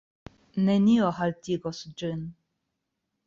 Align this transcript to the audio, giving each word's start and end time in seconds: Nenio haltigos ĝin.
Nenio 0.69 1.09
haltigos 1.17 1.83
ĝin. 2.01 2.23